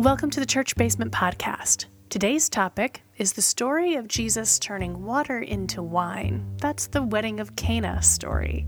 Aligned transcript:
Welcome 0.00 0.30
to 0.30 0.40
the 0.40 0.46
Church 0.46 0.76
Basement 0.76 1.12
Podcast. 1.12 1.84
Today's 2.08 2.48
topic 2.48 3.02
is 3.18 3.34
the 3.34 3.42
story 3.42 3.96
of 3.96 4.08
Jesus 4.08 4.58
turning 4.58 5.04
water 5.04 5.40
into 5.40 5.82
wine. 5.82 6.56
That's 6.56 6.86
the 6.86 7.02
wedding 7.02 7.38
of 7.38 7.54
Cana 7.54 8.00
story. 8.00 8.66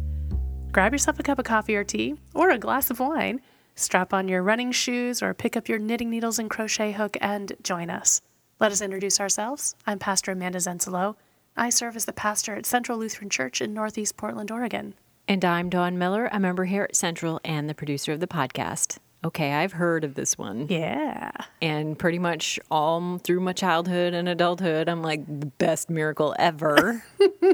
Grab 0.72 0.92
yourself 0.92 1.18
a 1.18 1.22
cup 1.22 1.38
of 1.38 1.46
coffee 1.46 1.74
or 1.74 1.84
tea, 1.84 2.16
or 2.34 2.50
a 2.50 2.58
glass 2.58 2.90
of 2.90 3.00
wine, 3.00 3.40
strap 3.76 4.12
on 4.12 4.28
your 4.28 4.42
running 4.42 4.72
shoes, 4.72 5.22
or 5.22 5.32
pick 5.32 5.56
up 5.56 5.70
your 5.70 5.78
knitting 5.78 6.10
needles 6.10 6.38
and 6.38 6.50
crochet 6.50 6.92
hook 6.92 7.16
and 7.22 7.54
join 7.62 7.88
us. 7.88 8.20
Let 8.60 8.70
us 8.70 8.82
introduce 8.82 9.18
ourselves. 9.18 9.74
I'm 9.86 9.98
Pastor 9.98 10.32
Amanda 10.32 10.58
Zensalo. 10.58 11.16
I 11.56 11.70
serve 11.70 11.96
as 11.96 12.04
the 12.04 12.12
pastor 12.12 12.56
at 12.56 12.66
Central 12.66 12.98
Lutheran 12.98 13.30
Church 13.30 13.62
in 13.62 13.72
Northeast 13.72 14.18
Portland, 14.18 14.50
Oregon. 14.50 14.92
And 15.26 15.42
I'm 15.46 15.70
Dawn 15.70 15.96
Miller, 15.96 16.28
a 16.30 16.38
member 16.38 16.66
here 16.66 16.82
at 16.82 16.94
Central 16.94 17.40
and 17.42 17.70
the 17.70 17.74
producer 17.74 18.12
of 18.12 18.20
the 18.20 18.26
podcast. 18.26 18.98
Okay, 19.24 19.52
I've 19.52 19.72
heard 19.72 20.02
of 20.04 20.14
this 20.14 20.36
one. 20.36 20.66
Yeah. 20.68 21.30
And 21.60 21.96
pretty 21.98 22.18
much 22.18 22.58
all 22.70 23.18
through 23.18 23.40
my 23.40 23.52
childhood 23.52 24.14
and 24.14 24.28
adulthood, 24.28 24.88
I'm 24.88 25.02
like, 25.02 25.24
the 25.26 25.46
best 25.46 25.88
miracle 25.88 26.34
ever. 26.38 27.04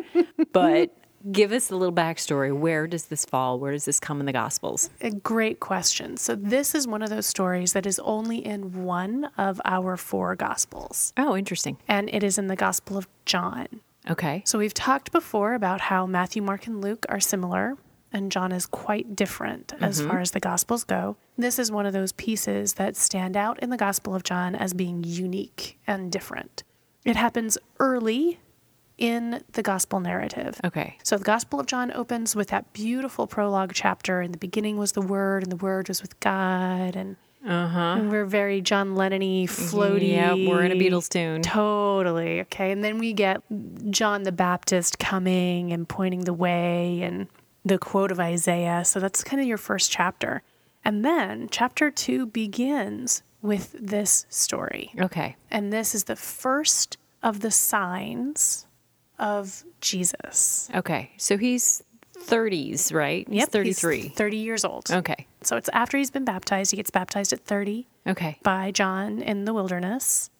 but 0.52 0.94
give 1.30 1.52
us 1.52 1.70
a 1.70 1.76
little 1.76 1.92
backstory. 1.94 2.56
Where 2.56 2.86
does 2.86 3.06
this 3.06 3.24
fall? 3.26 3.58
Where 3.58 3.72
does 3.72 3.84
this 3.84 4.00
come 4.00 4.20
in 4.20 4.26
the 4.26 4.32
Gospels? 4.32 4.88
A 5.02 5.10
great 5.10 5.60
question. 5.60 6.16
So, 6.16 6.34
this 6.34 6.74
is 6.74 6.86
one 6.86 7.02
of 7.02 7.10
those 7.10 7.26
stories 7.26 7.72
that 7.74 7.86
is 7.86 7.98
only 7.98 8.38
in 8.44 8.84
one 8.84 9.30
of 9.36 9.60
our 9.64 9.96
four 9.96 10.36
Gospels, 10.36 11.12
Oh, 11.18 11.36
interesting. 11.36 11.76
and 11.86 12.08
it 12.08 12.22
is 12.22 12.38
in 12.38 12.46
the 12.46 12.56
Gospel 12.56 12.96
of 12.96 13.08
John. 13.26 13.66
Okay. 14.08 14.42
So, 14.46 14.58
we've 14.58 14.72
talked 14.74 15.12
before 15.12 15.52
about 15.54 15.82
how 15.82 16.06
Matthew, 16.06 16.40
Mark, 16.40 16.66
and 16.66 16.80
Luke 16.80 17.04
are 17.10 17.20
similar, 17.20 17.76
and 18.12 18.32
John 18.32 18.52
is 18.52 18.66
quite 18.66 19.14
different 19.14 19.74
as 19.80 20.00
mm-hmm. 20.00 20.10
far 20.10 20.20
as 20.20 20.30
the 20.30 20.40
Gospels 20.40 20.84
go. 20.84 21.16
This 21.36 21.58
is 21.58 21.70
one 21.70 21.86
of 21.86 21.92
those 21.92 22.12
pieces 22.12 22.74
that 22.74 22.96
stand 22.96 23.36
out 23.36 23.58
in 23.60 23.70
the 23.70 23.76
Gospel 23.76 24.14
of 24.14 24.22
John 24.22 24.54
as 24.54 24.74
being 24.74 25.04
unique 25.04 25.78
and 25.86 26.10
different. 26.10 26.64
It 27.04 27.16
happens 27.16 27.58
early 27.78 28.40
in 28.96 29.42
the 29.52 29.62
Gospel 29.62 30.00
narrative. 30.00 30.60
Okay. 30.64 30.98
So 31.04 31.16
the 31.16 31.24
Gospel 31.24 31.60
of 31.60 31.66
John 31.66 31.92
opens 31.92 32.34
with 32.34 32.48
that 32.48 32.72
beautiful 32.72 33.26
prologue 33.26 33.72
chapter. 33.72 34.20
In 34.20 34.32
the 34.32 34.38
beginning 34.38 34.76
was 34.76 34.92
the 34.92 35.00
Word, 35.00 35.44
and 35.44 35.52
the 35.52 35.56
Word 35.56 35.88
was 35.88 36.02
with 36.02 36.18
God, 36.18 36.96
and, 36.96 37.16
uh-huh. 37.46 37.78
and 37.98 38.10
we're 38.10 38.24
very 38.24 38.60
John 38.60 38.96
Lennon-y, 38.96 39.46
floaty. 39.46 40.12
Yeah, 40.12 40.34
we're 40.34 40.64
in 40.64 40.72
a 40.72 40.74
Beatles 40.74 41.08
tune. 41.08 41.42
Totally. 41.42 42.40
Okay. 42.40 42.72
And 42.72 42.82
then 42.82 42.98
we 42.98 43.12
get 43.12 43.40
John 43.90 44.24
the 44.24 44.32
Baptist 44.32 44.98
coming 44.98 45.72
and 45.72 45.88
pointing 45.88 46.24
the 46.24 46.34
way 46.34 47.02
and 47.02 47.28
the 47.68 47.78
quote 47.78 48.10
of 48.10 48.18
Isaiah. 48.20 48.84
So 48.84 49.00
that's 49.00 49.22
kind 49.24 49.40
of 49.40 49.46
your 49.46 49.58
first 49.58 49.90
chapter. 49.90 50.42
And 50.84 51.04
then 51.04 51.48
chapter 51.50 51.90
two 51.90 52.26
begins 52.26 53.22
with 53.42 53.72
this 53.78 54.26
story. 54.28 54.92
Okay. 55.00 55.36
And 55.50 55.72
this 55.72 55.94
is 55.94 56.04
the 56.04 56.16
first 56.16 56.98
of 57.22 57.40
the 57.40 57.50
signs 57.50 58.66
of 59.18 59.64
Jesus. 59.80 60.70
Okay. 60.74 61.12
So 61.16 61.36
he's 61.36 61.82
30s, 62.18 62.92
right? 62.92 63.26
He's 63.28 63.38
Yep, 63.40 63.48
33. 63.50 64.00
He's 64.00 64.12
30 64.12 64.36
years 64.36 64.64
old. 64.64 64.90
Okay. 64.90 65.26
So 65.42 65.56
it's 65.56 65.68
after 65.72 65.96
he's 65.98 66.10
been 66.10 66.24
baptized. 66.24 66.70
He 66.72 66.76
gets 66.76 66.90
baptized 66.90 67.32
at 67.32 67.40
30 67.40 67.86
Okay. 68.06 68.38
by 68.42 68.70
John 68.70 69.20
in 69.22 69.44
the 69.44 69.54
wilderness. 69.54 70.30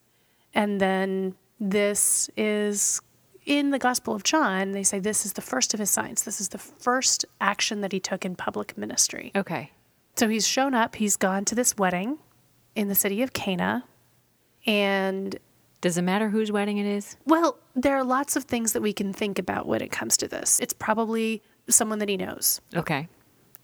And 0.55 0.81
then 0.81 1.35
this 1.61 2.31
is 2.37 3.01
in 3.49 3.71
the 3.71 3.79
Gospel 3.79 4.15
of 4.15 4.23
John, 4.25 4.73
they 4.73 4.83
say 4.83 4.99
this 5.01 5.25
is 5.25 5.33
the 5.33 5.41
first 5.41 5.73
of 5.73 5.81
his 5.81 5.89
signs. 5.91 6.23
This 6.25 6.39
is 6.39 6.51
the 6.51 6.59
first 6.59 7.25
action 7.41 7.81
that 7.81 7.93
he 7.93 7.99
took 7.99 8.25
in 8.27 8.37
public 8.37 8.77
ministry. 8.77 9.33
Okay. 9.35 9.73
So 10.17 10.29
he's 10.29 10.47
shown 10.47 10.75
up, 10.75 10.97
he's 10.97 11.17
gone 11.17 11.47
to 11.47 11.55
this 11.55 11.75
wedding 11.77 12.19
in 12.77 12.89
the 12.89 12.95
city 12.95 13.23
of 13.23 13.33
Cana. 13.33 13.85
And 14.67 15.39
Does 15.81 15.97
it 15.97 16.03
matter 16.03 16.29
whose 16.29 16.53
wedding 16.53 16.77
it 16.77 16.87
is? 16.87 17.17
well, 17.25 17.59
there 17.75 17.97
are 17.97 18.05
lots 18.05 18.37
of 18.37 18.45
things 18.45 18.73
that 18.75 18.83
we 18.83 18.93
can 18.93 19.13
think 19.13 19.39
about 19.39 19.67
when 19.67 19.81
it 19.81 19.91
comes 19.91 20.17
to 20.19 20.29
this. 20.29 20.61
It's 20.61 20.75
probably 20.75 21.43
someone 21.71 22.01
that 22.01 22.09
he 22.09 22.17
knows. 22.19 22.61
Okay. 22.75 23.09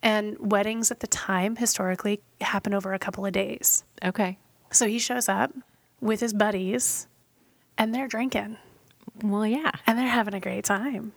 And 0.02 0.36
weddings 0.38 0.90
at 0.90 1.00
the 1.00 1.06
time 1.08 1.56
historically 1.56 2.22
happen 2.40 2.72
over 2.72 2.94
a 2.94 2.98
couple 2.98 3.26
of 3.26 3.32
days. 3.32 3.84
Okay. 4.02 4.38
So 4.70 4.86
he 4.86 4.98
shows 4.98 5.28
up 5.28 5.52
with 6.00 6.20
his 6.20 6.32
buddies 6.32 7.06
and 7.76 7.94
they're 7.94 8.08
drinking 8.08 8.56
Well, 9.22 9.46
yeah, 9.46 9.70
and 9.86 9.98
they're 9.98 10.08
having 10.08 10.34
a 10.34 10.40
great 10.40 10.64
time, 10.64 11.12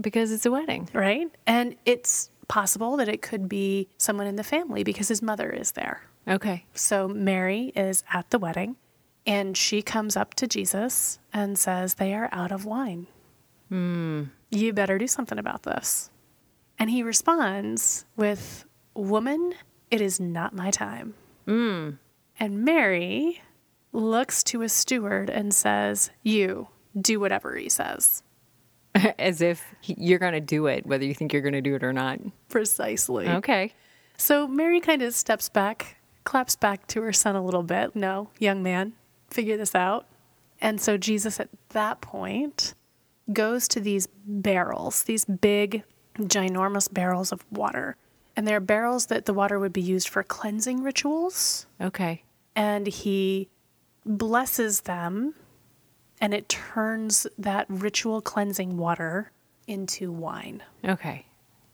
because 0.00 0.32
it's 0.32 0.46
a 0.46 0.50
wedding. 0.50 0.88
right? 0.92 1.28
And 1.46 1.76
it's 1.84 2.30
possible 2.48 2.96
that 2.96 3.08
it 3.08 3.22
could 3.22 3.48
be 3.48 3.88
someone 3.98 4.26
in 4.26 4.36
the 4.36 4.42
family 4.44 4.82
because 4.82 5.08
his 5.08 5.22
mother 5.22 5.50
is 5.50 5.72
there. 5.72 6.02
Okay. 6.26 6.64
So 6.74 7.06
Mary 7.08 7.72
is 7.76 8.02
at 8.12 8.30
the 8.30 8.38
wedding 8.38 8.76
and 9.26 9.56
she 9.56 9.82
comes 9.82 10.16
up 10.16 10.34
to 10.34 10.46
Jesus 10.46 11.18
and 11.32 11.58
says, 11.58 11.94
They 11.94 12.12
are 12.14 12.28
out 12.32 12.50
of 12.50 12.64
wine. 12.64 13.06
Hmm. 13.68 14.24
You 14.50 14.72
better 14.72 14.98
do 14.98 15.06
something 15.06 15.38
about 15.38 15.62
this. 15.62 16.10
And 16.78 16.90
he 16.90 17.02
responds 17.02 18.04
with, 18.16 18.64
Woman, 18.94 19.54
it 19.90 20.00
is 20.00 20.18
not 20.18 20.54
my 20.54 20.70
time. 20.72 21.14
Hmm. 21.46 21.90
And 22.38 22.64
Mary 22.64 23.42
looks 23.92 24.42
to 24.44 24.62
a 24.62 24.68
steward 24.68 25.30
and 25.30 25.54
says, 25.54 26.10
You 26.22 26.68
do 26.98 27.20
whatever 27.20 27.56
he 27.56 27.68
says. 27.68 28.22
As 29.18 29.40
if 29.40 29.64
you're 29.84 30.18
going 30.18 30.32
to 30.32 30.40
do 30.40 30.66
it, 30.66 30.86
whether 30.86 31.04
you 31.04 31.14
think 31.14 31.32
you're 31.32 31.42
going 31.42 31.52
to 31.52 31.60
do 31.60 31.74
it 31.74 31.84
or 31.84 31.92
not. 31.92 32.18
Precisely. 32.48 33.28
Okay. 33.28 33.72
So 34.16 34.46
Mary 34.46 34.80
kind 34.80 35.02
of 35.02 35.14
steps 35.14 35.48
back, 35.48 35.96
claps 36.24 36.56
back 36.56 36.86
to 36.88 37.02
her 37.02 37.12
son 37.12 37.36
a 37.36 37.44
little 37.44 37.62
bit. 37.62 37.94
No, 37.94 38.30
young 38.38 38.62
man, 38.62 38.92
figure 39.30 39.56
this 39.56 39.74
out. 39.74 40.06
And 40.60 40.80
so 40.80 40.96
Jesus 40.96 41.40
at 41.40 41.48
that 41.70 42.00
point 42.00 42.74
goes 43.32 43.68
to 43.68 43.80
these 43.80 44.08
barrels, 44.26 45.04
these 45.04 45.24
big, 45.24 45.84
ginormous 46.18 46.92
barrels 46.92 47.32
of 47.32 47.44
water. 47.50 47.96
And 48.36 48.46
they're 48.46 48.60
barrels 48.60 49.06
that 49.06 49.26
the 49.26 49.34
water 49.34 49.58
would 49.58 49.72
be 49.72 49.80
used 49.80 50.08
for 50.08 50.22
cleansing 50.22 50.82
rituals. 50.82 51.66
Okay. 51.80 52.24
And 52.54 52.86
he 52.86 53.48
blesses 54.04 54.82
them, 54.82 55.34
and 56.20 56.34
it 56.34 56.48
turns 56.48 57.26
that 57.38 57.66
ritual 57.68 58.20
cleansing 58.20 58.76
water 58.76 59.32
into 59.66 60.12
wine. 60.12 60.62
Okay. 60.84 61.26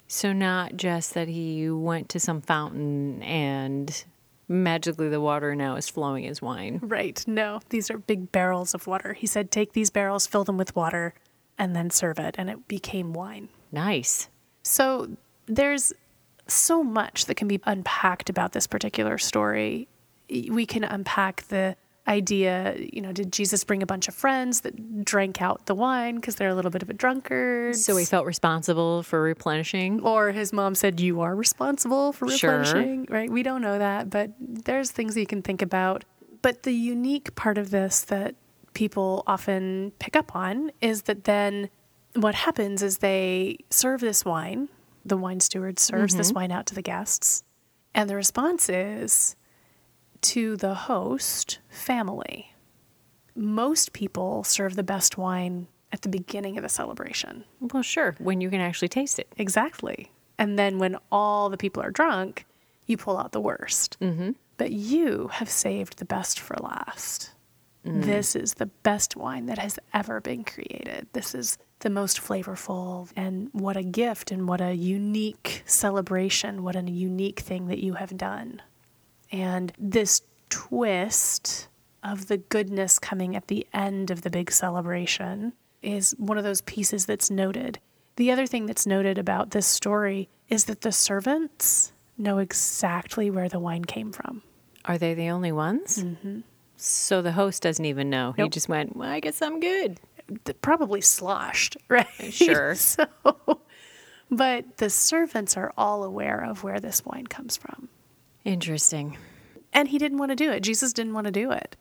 So 0.08 0.32
not 0.32 0.76
just 0.76 1.14
that 1.14 1.28
he 1.28 1.68
went 1.68 2.08
to 2.10 2.20
some 2.20 2.40
fountain 2.40 3.22
and 3.22 4.04
magically 4.48 5.08
the 5.08 5.20
water 5.20 5.56
now 5.56 5.74
is 5.74 5.88
flowing 5.88 6.26
as 6.26 6.40
wine. 6.40 6.78
Right. 6.82 7.22
No, 7.26 7.60
these 7.70 7.90
are 7.90 7.98
big 7.98 8.30
barrels 8.30 8.74
of 8.74 8.86
water. 8.86 9.14
He 9.14 9.26
said, 9.26 9.50
take 9.50 9.72
these 9.72 9.90
barrels, 9.90 10.26
fill 10.26 10.44
them 10.44 10.56
with 10.56 10.76
water, 10.76 11.14
and 11.58 11.74
then 11.74 11.90
serve 11.90 12.18
it. 12.20 12.36
And 12.38 12.48
it 12.48 12.68
became 12.68 13.12
wine. 13.12 13.48
Nice. 13.72 14.28
So 14.62 15.16
there's 15.46 15.92
so 16.46 16.84
much 16.84 17.26
that 17.26 17.34
can 17.34 17.48
be 17.48 17.60
unpacked 17.64 18.30
about 18.30 18.52
this 18.52 18.68
particular 18.68 19.18
story. 19.18 19.88
We 20.30 20.66
can 20.66 20.84
unpack 20.84 21.48
the 21.48 21.76
idea, 22.08 22.76
you 22.78 23.00
know, 23.00 23.12
did 23.12 23.32
Jesus 23.32 23.64
bring 23.64 23.82
a 23.82 23.86
bunch 23.86 24.08
of 24.08 24.14
friends 24.14 24.60
that 24.60 25.04
drank 25.04 25.42
out 25.42 25.66
the 25.66 25.74
wine 25.74 26.16
because 26.16 26.36
they're 26.36 26.48
a 26.48 26.54
little 26.54 26.70
bit 26.70 26.82
of 26.82 26.90
a 26.90 26.94
drunkard? 26.94 27.76
So 27.76 27.96
he 27.96 28.04
felt 28.04 28.26
responsible 28.26 29.02
for 29.02 29.22
replenishing. 29.22 30.00
or 30.02 30.32
his 30.32 30.52
mom 30.52 30.74
said 30.74 31.00
you 31.00 31.20
are 31.20 31.34
responsible 31.34 32.12
for 32.12 32.26
replenishing, 32.26 32.64
Sure. 32.64 32.78
replenishing 32.78 33.06
right 33.08 33.30
we 33.30 33.42
don't 33.42 33.62
know 33.62 33.78
that 33.78 34.10
but 34.10 34.30
there's 34.38 34.90
things 34.90 35.16
you 35.16 35.26
can 35.26 35.42
think 35.42 35.62
about 35.62 36.04
but 36.42 36.62
the 36.62 36.72
unique 36.72 37.34
part 37.34 37.58
of 37.58 37.70
this 37.70 38.02
that 38.02 38.34
people 38.74 39.22
often 39.26 39.92
pick 39.98 40.16
up 40.16 40.34
on 40.36 40.70
is 40.80 41.02
that 41.02 41.24
then 41.24 41.68
what 42.14 42.34
happens 42.34 42.82
is 42.82 42.98
they 42.98 43.58
serve 43.70 44.00
this 44.00 44.24
wine 44.24 44.68
the 45.04 45.16
wine 45.16 45.40
steward 45.40 45.78
serves 45.78 46.14
this 46.16 46.28
mm-hmm. 46.28 46.40
wine 46.40 46.52
out 46.52 46.66
to 46.66 46.74
the 46.74 46.82
guests 46.82 47.42
and 47.94 48.08
the 48.10 48.16
response 48.16 48.68
is 48.68 49.36
to 50.22 50.56
the 50.56 50.74
host 50.74 51.58
family 51.68 52.52
most 53.34 53.92
people 53.92 54.42
serve 54.44 54.76
the 54.76 54.82
best 54.82 55.18
wine 55.18 55.68
at 55.92 56.02
the 56.02 56.08
beginning 56.08 56.56
of 56.56 56.62
the 56.62 56.68
celebration 56.68 57.44
Well, 57.60 57.82
sure, 57.82 58.14
when 58.18 58.40
you 58.40 58.50
can 58.50 58.60
actually 58.60 58.88
taste 58.88 59.18
it. 59.18 59.32
Exactly. 59.36 60.10
And 60.38 60.58
then 60.58 60.78
when 60.78 60.96
all 61.10 61.48
the 61.48 61.56
people 61.56 61.82
are 61.82 61.90
drunk, 61.90 62.44
you 62.86 62.96
pull 62.96 63.16
out 63.18 63.32
the 63.32 63.40
worst. 63.40 63.96
Mm-hmm. 64.00 64.32
But 64.58 64.72
you 64.72 65.28
have 65.32 65.50
saved 65.50 65.98
the 65.98 66.04
best 66.04 66.40
for 66.40 66.56
last. 66.60 67.32
This 67.88 68.34
is 68.34 68.54
the 68.54 68.66
best 68.66 69.14
wine 69.14 69.46
that 69.46 69.58
has 69.58 69.78
ever 69.94 70.20
been 70.20 70.42
created. 70.42 71.06
This 71.12 71.36
is 71.36 71.56
the 71.80 71.90
most 71.90 72.20
flavorful. 72.20 73.08
And 73.14 73.48
what 73.52 73.76
a 73.76 73.84
gift 73.84 74.32
and 74.32 74.48
what 74.48 74.60
a 74.60 74.74
unique 74.74 75.62
celebration. 75.66 76.64
What 76.64 76.74
a 76.74 76.82
unique 76.82 77.40
thing 77.40 77.68
that 77.68 77.78
you 77.78 77.94
have 77.94 78.16
done. 78.16 78.60
And 79.32 79.72
this 79.78 80.22
twist 80.48 81.68
of 82.02 82.28
the 82.28 82.36
goodness 82.38 82.98
coming 82.98 83.34
at 83.34 83.48
the 83.48 83.66
end 83.72 84.10
of 84.10 84.22
the 84.22 84.30
big 84.30 84.50
celebration 84.50 85.52
is 85.82 86.14
one 86.18 86.38
of 86.38 86.44
those 86.44 86.60
pieces 86.62 87.06
that's 87.06 87.30
noted. 87.30 87.78
The 88.16 88.30
other 88.30 88.46
thing 88.46 88.66
that's 88.66 88.86
noted 88.86 89.18
about 89.18 89.50
this 89.50 89.66
story 89.66 90.28
is 90.48 90.64
that 90.66 90.80
the 90.82 90.92
servants 90.92 91.92
know 92.16 92.38
exactly 92.38 93.30
where 93.30 93.48
the 93.48 93.58
wine 93.58 93.84
came 93.84 94.12
from. 94.12 94.42
Are 94.84 94.98
they 94.98 95.14
the 95.14 95.28
only 95.30 95.52
ones? 95.52 95.98
Mm-hmm. 95.98 96.40
So 96.76 97.22
the 97.22 97.32
host 97.32 97.62
doesn't 97.62 97.84
even 97.84 98.10
know. 98.10 98.32
He 98.36 98.48
just 98.48 98.68
went, 98.68 98.96
well, 98.96 99.08
I 99.08 99.20
guess 99.20 99.42
I'm 99.42 99.60
good. 99.60 99.98
probably 100.60 101.00
sloshed, 101.00 101.76
right? 101.88 102.06
Sure. 102.30 102.74
so, 102.76 103.06
but 104.30 104.76
the 104.76 104.90
servants 104.90 105.56
are 105.56 105.72
all 105.76 106.04
aware 106.04 106.44
of 106.44 106.62
where 106.62 106.80
this 106.80 107.04
wine 107.04 107.26
comes 107.26 107.56
from. 107.56 107.88
Interesting. 108.46 109.18
And 109.72 109.88
he 109.88 109.98
didn't 109.98 110.18
want 110.18 110.30
to 110.30 110.36
do 110.36 110.50
it. 110.50 110.60
Jesus 110.60 110.92
didn't 110.92 111.12
want 111.12 111.26
to 111.26 111.32
do 111.32 111.50
it, 111.50 111.76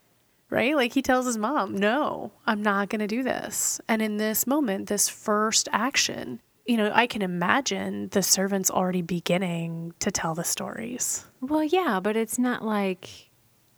right? 0.50 0.75
Like 0.75 0.94
he 0.94 1.01
tells 1.01 1.25
his 1.25 1.38
mom, 1.38 1.75
no, 1.75 2.31
I'm 2.45 2.62
not 2.62 2.89
going 2.89 3.00
to 3.00 3.07
do 3.07 3.23
this. 3.23 3.79
And 3.88 4.01
in 4.01 4.17
this 4.17 4.47
moment, 4.47 4.89
this 4.89 5.07
first 5.07 5.69
action, 5.71 6.41
you 6.65 6.75
know, 6.75 6.91
I 6.94 7.06
can 7.07 7.21
imagine 7.21 8.09
the 8.09 8.23
servants 8.23 8.71
already 8.71 9.03
beginning 9.03 9.94
to 10.00 10.12
tell 10.12 10.33
the 10.33 10.44
stories. 10.44 11.23
Well, 11.39 11.63
yeah, 11.63 12.00
but 12.01 12.17
it's 12.17 12.39
not 12.39 12.65
like 12.65 13.29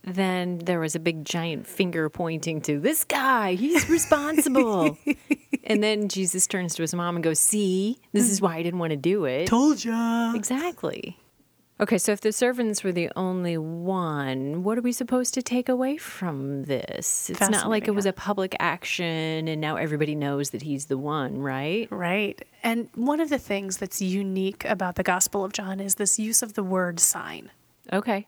then 0.03 0.59
there 0.59 0.79
was 0.79 0.95
a 0.95 0.99
big 0.99 1.25
giant 1.25 1.67
finger 1.67 2.09
pointing 2.09 2.61
to 2.61 2.79
this 2.79 3.03
guy. 3.03 3.55
He's 3.55 3.89
responsible. 3.89 4.97
and 5.65 5.83
then 5.83 6.07
Jesus 6.07 6.47
turns 6.47 6.75
to 6.75 6.81
his 6.81 6.93
mom 6.95 7.17
and 7.17 7.23
goes, 7.23 7.39
See, 7.39 7.99
this 8.13 8.31
is 8.31 8.41
why 8.41 8.55
I 8.55 8.63
didn't 8.63 8.79
want 8.79 8.91
to 8.91 8.97
do 8.97 9.25
it. 9.25 9.47
Told 9.47 9.83
ya. 9.83 10.33
Exactly. 10.33 11.17
Okay, 11.79 11.99
so 11.99 12.11
if 12.11 12.21
the 12.21 12.31
servants 12.31 12.83
were 12.83 12.91
the 12.91 13.11
only 13.15 13.55
one, 13.55 14.63
what 14.63 14.79
are 14.79 14.81
we 14.81 14.91
supposed 14.91 15.35
to 15.35 15.43
take 15.43 15.69
away 15.69 15.97
from 15.97 16.63
this? 16.63 17.29
It's 17.29 17.49
not 17.51 17.69
like 17.69 17.87
it 17.87 17.91
was 17.91 18.07
a 18.07 18.13
public 18.13 18.55
action 18.59 19.47
and 19.47 19.61
now 19.61 19.75
everybody 19.75 20.15
knows 20.15 20.49
that 20.49 20.63
he's 20.63 20.85
the 20.85 20.97
one, 20.97 21.37
right? 21.37 21.87
Right. 21.91 22.43
And 22.63 22.89
one 22.95 23.19
of 23.19 23.29
the 23.29 23.37
things 23.37 23.77
that's 23.77 24.01
unique 24.01 24.65
about 24.65 24.95
the 24.95 25.03
Gospel 25.03 25.45
of 25.45 25.53
John 25.53 25.79
is 25.79 25.95
this 25.95 26.17
use 26.17 26.41
of 26.41 26.55
the 26.55 26.63
word 26.63 26.99
sign. 26.99 27.51
Okay. 27.93 28.25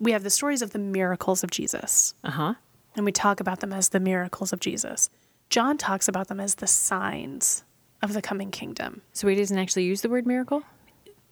We 0.00 0.10
have 0.10 0.24
the 0.24 0.30
stories 0.30 0.60
of 0.60 0.70
the 0.72 0.78
miracles 0.80 1.44
of 1.44 1.50
Jesus, 1.52 2.14
Uh 2.24 2.30
huh. 2.32 2.54
and 2.96 3.04
we 3.04 3.12
talk 3.12 3.38
about 3.38 3.60
them 3.60 3.72
as 3.72 3.90
the 3.90 4.00
miracles 4.00 4.52
of 4.52 4.58
Jesus. 4.58 5.08
John 5.50 5.78
talks 5.78 6.08
about 6.08 6.26
them 6.28 6.40
as 6.40 6.56
the 6.56 6.66
signs 6.66 7.62
of 8.02 8.12
the 8.12 8.22
coming 8.22 8.50
kingdom. 8.50 9.02
So 9.12 9.28
he 9.28 9.34
doesn't 9.36 9.58
actually 9.58 9.84
use 9.84 10.02
the 10.02 10.08
word 10.08 10.26
miracle? 10.26 10.62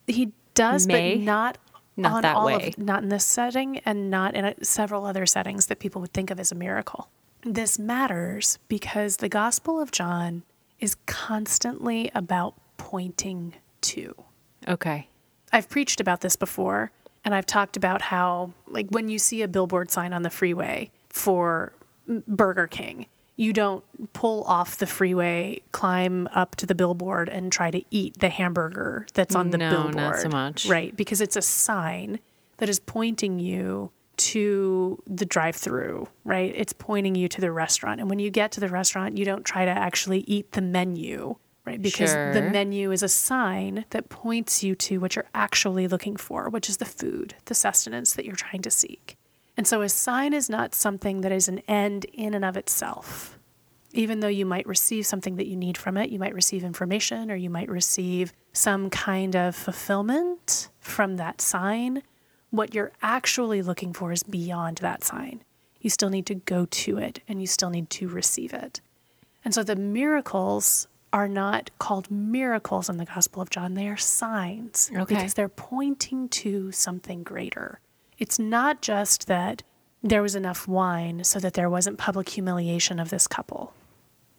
He 0.07 0.33
does, 0.57 0.87
May. 0.89 1.17
but 1.17 1.25
not 1.25 1.59
Not 1.97 2.13
on 2.13 2.23
that 2.23 2.37
all 2.37 2.47
way. 2.47 2.69
Of, 2.69 2.79
not 2.79 3.03
in 3.03 3.09
this 3.09 3.25
setting, 3.25 3.79
and 3.85 4.11
not 4.11 4.35
in 4.35 4.45
a, 4.45 4.65
several 4.65 5.07
other 5.07 5.25
settings 5.25 5.67
that 5.67 5.79
people 5.79 6.01
would 6.01 6.13
think 6.13 6.31
of 6.31 6.41
as 6.41 6.51
a 6.51 6.55
miracle. 6.55 7.09
This 7.43 7.79
matters 7.79 8.59
because 8.69 9.19
the 9.19 9.29
Gospel 9.29 9.81
of 9.81 9.93
John 9.93 10.43
is 10.81 10.97
constantly 11.07 12.11
about 12.15 12.55
pointing 12.77 13.55
to. 13.83 14.15
Okay. 14.67 15.09
I've 15.53 15.69
preached 15.69 16.01
about 16.01 16.21
this 16.21 16.37
before, 16.37 16.91
and 17.25 17.35
I've 17.35 17.47
talked 17.47 17.77
about 17.77 18.03
how, 18.03 18.53
like, 18.67 18.89
when 18.91 19.09
you 19.09 19.19
see 19.19 19.43
a 19.43 19.49
billboard 19.49 19.91
sign 19.91 20.13
on 20.13 20.23
the 20.23 20.31
freeway 20.31 20.91
for 21.09 21.73
Burger 22.07 22.67
King, 22.67 23.07
you 23.37 23.53
don't 23.53 23.85
pull 24.15 24.43
off 24.45 24.79
the 24.79 24.87
freeway, 24.87 25.61
climb 25.73 26.27
up 26.35 26.57
to 26.57 26.67
the 26.67 26.75
billboard, 26.75 27.29
and 27.29 27.53
try 27.53 27.71
to 27.71 27.83
eat 27.91 28.19
the 28.19 28.31
hamburger 28.31 29.07
that's 29.15 29.35
on 29.35 29.51
the 29.51 29.59
No, 29.59 29.71
billboard. 29.71 29.95
not 29.97 30.19
so 30.19 30.29
much. 30.29 30.67
Right, 30.67 30.97
because 30.97 31.21
it's 31.21 31.37
a 31.37 31.43
sign 31.43 32.19
that 32.57 32.69
is 32.69 32.79
pointing 32.81 33.39
you 33.39 33.91
to 34.17 35.03
the 35.07 35.27
drive 35.27 35.55
through, 35.57 36.09
right? 36.25 36.51
It's 36.57 36.73
pointing 36.73 37.15
you 37.15 37.29
to 37.29 37.41
the 37.43 37.53
restaurant. 37.53 38.01
And 38.01 38.09
when 38.09 38.19
you 38.19 38.31
get 38.31 38.51
to 38.53 38.61
the 38.61 38.69
restaurant, 38.69 39.19
you 39.19 39.27
don't 39.27 39.45
try 39.45 39.67
to 39.67 39.71
actually 39.71 40.21
eat 40.21 40.53
the 40.53 40.63
menu, 40.63 41.37
right? 41.67 41.81
Because 41.83 42.15
the 42.15 42.49
menu 42.51 42.93
is 42.93 43.03
a 43.03 43.09
sign 43.11 43.85
that 43.91 44.09
points 44.09 44.63
you 44.63 44.75
to 44.77 45.01
what 45.01 45.17
you're 45.17 45.29
actually 45.35 45.87
looking 45.87 46.17
for, 46.17 46.49
which 46.49 46.71
is 46.71 46.79
the 46.79 46.87
food, 46.87 47.35
the 47.45 47.55
sustenance 47.55 48.15
that 48.15 48.25
you're 48.25 48.35
trying 48.37 48.63
to 48.63 48.71
seek. 48.71 49.16
And 49.57 49.67
so 49.67 49.83
a 49.83 49.89
sign 49.89 50.33
is 50.33 50.51
not 50.51 50.75
something 50.75 51.23
that 51.23 51.33
is 51.33 51.49
an 51.49 51.61
end 51.67 52.05
in 52.13 52.35
and 52.35 52.45
of 52.45 52.57
itself. 52.57 53.39
Even 53.93 54.21
though 54.21 54.29
you 54.29 54.45
might 54.45 54.67
receive 54.67 55.07
something 55.07 55.37
that 55.37 55.47
you 55.47 55.57
need 55.57 55.79
from 55.79 55.97
it, 55.97 56.11
you 56.11 56.19
might 56.19 56.35
receive 56.35 56.63
information 56.63 57.31
or 57.31 57.37
you 57.37 57.49
might 57.49 57.69
receive 57.71 58.33
some 58.53 58.91
kind 58.91 59.35
of 59.35 59.57
fulfillment 59.57 60.69
from 60.81 61.17
that 61.17 61.41
sign. 61.41 62.03
What 62.51 62.75
you're 62.75 62.93
actually 63.03 63.63
looking 63.63 63.95
for 63.95 64.13
is 64.13 64.23
beyond 64.23 64.79
that 64.79 65.03
sign. 65.03 65.43
You 65.81 65.89
still 65.89 66.11
need 66.11 66.27
to 66.27 66.35
go 66.35 66.67
to 66.67 66.99
it 66.99 67.21
and 67.27 67.41
you 67.41 67.47
still 67.47 67.71
need 67.71 67.89
to 67.91 68.09
receive 68.09 68.53
it. 68.53 68.81
And 69.45 69.55
so 69.55 69.63
the 69.63 69.77
miracles 69.77 70.89
are 71.13 71.29
not 71.29 71.71
called 71.79 72.11
miracles 72.11 72.91
in 72.91 72.99
the 72.99 73.05
Gospel 73.07 73.41
of 73.41 73.49
John, 73.49 73.75
they 73.75 73.89
are 73.89 73.97
signs 73.97 74.91
Okay. 74.95 75.15
because 75.15 75.33
they're 75.35 75.49
pointing 75.49 76.29
to 76.29 76.73
something 76.73 77.23
greater. 77.23 77.79
It's 78.19 78.39
not 78.39 78.83
just 78.83 79.27
that 79.27 79.63
there 80.03 80.23
was 80.23 80.35
enough 80.35 80.67
wine 80.69 81.25
so 81.25 81.39
that 81.41 81.55
there 81.55 81.71
wasn't 81.71 81.99
public 81.99 82.29
humiliation 82.29 82.99
of 82.99 83.11
this 83.11 83.27
couple. 83.27 83.75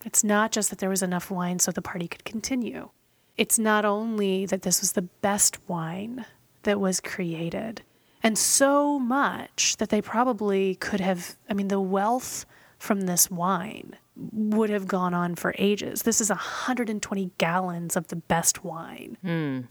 It's 0.05 0.23
not 0.23 0.51
just 0.51 0.69
that 0.69 0.79
there 0.79 0.89
was 0.89 1.03
enough 1.03 1.29
wine 1.29 1.59
so 1.59 1.71
the 1.71 1.81
party 1.81 2.07
could 2.07 2.23
continue. 2.23 2.89
It's 3.37 3.59
not 3.59 3.85
only 3.85 4.45
that 4.45 4.63
this 4.63 4.81
was 4.81 4.93
the 4.93 5.01
best 5.01 5.57
wine 5.67 6.25
that 6.63 6.79
was 6.79 6.99
created, 6.99 7.81
and 8.23 8.37
so 8.37 8.97
much 8.97 9.77
that 9.77 9.89
they 9.89 10.01
probably 10.01 10.75
could 10.75 10.99
have, 10.99 11.37
I 11.49 11.53
mean, 11.53 11.67
the 11.67 11.79
wealth 11.79 12.45
from 12.79 13.01
this 13.01 13.29
wine 13.29 13.95
would 14.33 14.69
have 14.71 14.87
gone 14.87 15.13
on 15.13 15.35
for 15.35 15.53
ages. 15.59 16.01
This 16.01 16.19
is 16.19 16.29
120 16.29 17.31
gallons 17.37 17.95
of 17.95 18.07
the 18.07 18.15
best 18.15 18.63
wine 18.63 19.17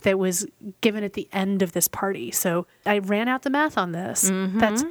that 0.03 0.17
was 0.17 0.45
given 0.81 1.03
at 1.03 1.13
the 1.13 1.27
end 1.33 1.61
of 1.61 1.73
this 1.73 1.87
party. 1.89 2.31
So 2.31 2.65
I 2.85 2.99
ran 2.99 3.27
out 3.27 3.41
the 3.41 3.49
math 3.49 3.77
on 3.77 3.91
this. 3.91 4.29
That's 4.33 4.83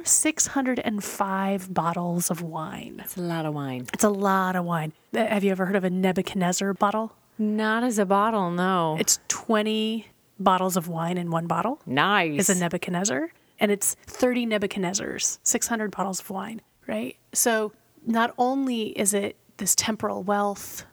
605 0.75 1.73
bottles 1.73 2.29
of 2.29 2.41
wine. 2.41 3.01
It's 3.03 3.17
a 3.17 3.21
lot 3.21 3.45
of 3.45 3.53
wine. 3.53 3.87
It's 3.93 4.03
a 4.03 4.09
lot 4.09 4.55
of 4.55 4.65
wine. 4.65 4.93
Uh, 5.15 5.25
Have 5.25 5.43
you 5.43 5.51
ever 5.51 5.65
heard 5.65 5.75
of 5.75 5.83
a 5.83 5.89
Nebuchadnezzar 5.89 6.73
bottle? 6.73 7.13
Not 7.37 7.83
as 7.83 7.99
a 7.99 8.05
bottle, 8.05 8.51
no. 8.51 8.97
It's 8.99 9.19
20 9.27 10.07
bottles 10.39 10.77
of 10.77 10.87
wine 10.87 11.17
in 11.17 11.31
one 11.31 11.47
bottle. 11.47 11.79
nice. 11.85 12.41
Is 12.41 12.49
a 12.49 12.59
Nebuchadnezzar, 12.59 13.29
and 13.59 13.71
it's 13.71 13.95
30 14.05 14.45
Nebuchadnezzars, 14.47 15.39
600 15.43 15.91
bottles 15.91 16.19
of 16.19 16.29
wine, 16.29 16.61
right? 16.87 17.15
So 17.33 17.73
not 18.05 18.33
only 18.37 18.87
is 18.99 19.13
it 19.13 19.35
this 19.57 19.75
temporal 19.75 20.23
wealth, 20.23 20.85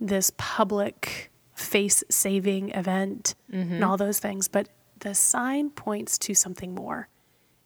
this 0.00 0.32
public 0.36 1.30
face 1.54 2.04
saving 2.08 2.70
event, 2.70 3.34
and 3.52 3.70
mm-hmm. 3.70 3.84
all 3.84 3.96
those 3.96 4.18
things, 4.18 4.48
but 4.48 4.68
the 5.00 5.14
sign 5.14 5.70
points 5.70 6.18
to 6.18 6.34
something 6.34 6.74
more. 6.74 7.08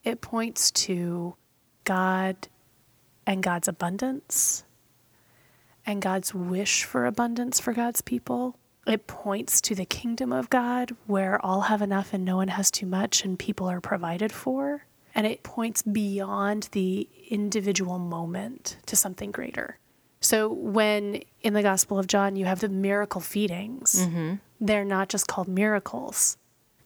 It 0.05 0.21
points 0.21 0.71
to 0.73 1.37
God 1.85 2.49
and 3.27 3.43
God's 3.43 3.69
abundance 3.69 4.65
and 5.87 6.03
God's 6.03 6.35
wish 6.35 6.85
for 6.85 7.07
abundance 7.07 7.61
for 7.61 7.73
God's 7.73 8.01
people. 8.01 8.57
It 8.87 9.07
points 9.07 9.61
to 9.63 9.75
the 9.75 9.85
kingdom 9.85 10.33
of 10.33 10.51
God 10.51 10.97
where 11.07 11.45
all 11.45 11.63
have 11.63 11.83
enough 11.83 12.13
and 12.13 12.25
no 12.25 12.37
one 12.37 12.49
has 12.49 12.71
too 12.71 12.87
much 12.87 13.25
and 13.25 13.39
people 13.39 13.69
are 13.69 13.81
provided 13.81 14.33
for. 14.33 14.87
And 15.15 15.27
it 15.27 15.43
points 15.43 15.83
beyond 15.83 16.69
the 16.73 17.09
individual 17.29 17.99
moment 17.99 18.79
to 18.87 18.97
something 18.97 19.31
greater. 19.31 19.79
So 20.23 20.51
when 20.53 21.23
in 21.43 21.53
the 21.53 21.63
Gospel 21.63 21.99
of 21.99 22.07
John 22.07 22.37
you 22.37 22.47
have 22.47 22.61
the 22.61 22.69
miracle 22.69 23.21
feedings, 23.21 24.07
mm-hmm. 24.07 24.35
they're 24.61 24.85
not 24.85 25.09
just 25.09 25.27
called 25.27 25.49
miracles, 25.49 26.39